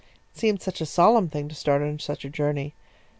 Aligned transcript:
It 0.33 0.39
seemed 0.39 0.67
a 0.67 0.85
solemn 0.87 1.29
thing 1.29 1.47
to 1.47 1.53
start 1.53 1.83
on 1.83 1.99
such 1.99 2.25
a 2.25 2.29
journey. 2.31 2.73